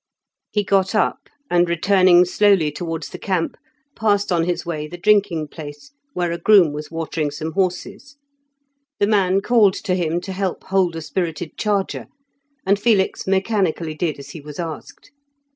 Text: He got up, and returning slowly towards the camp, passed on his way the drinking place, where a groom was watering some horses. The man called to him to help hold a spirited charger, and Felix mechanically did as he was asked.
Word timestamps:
He 0.49 0.63
got 0.63 0.95
up, 0.95 1.29
and 1.47 1.69
returning 1.69 2.25
slowly 2.25 2.71
towards 2.71 3.09
the 3.09 3.19
camp, 3.19 3.55
passed 3.95 4.31
on 4.31 4.45
his 4.45 4.65
way 4.65 4.87
the 4.87 4.97
drinking 4.97 5.49
place, 5.49 5.91
where 6.13 6.31
a 6.31 6.39
groom 6.39 6.73
was 6.73 6.89
watering 6.89 7.29
some 7.29 7.51
horses. 7.51 8.17
The 8.99 9.05
man 9.05 9.41
called 9.41 9.75
to 9.75 9.93
him 9.93 10.19
to 10.21 10.33
help 10.33 10.63
hold 10.63 10.95
a 10.95 11.03
spirited 11.03 11.55
charger, 11.55 12.07
and 12.65 12.79
Felix 12.79 13.27
mechanically 13.27 13.93
did 13.93 14.17
as 14.17 14.31
he 14.31 14.41
was 14.41 14.57
asked. 14.57 15.11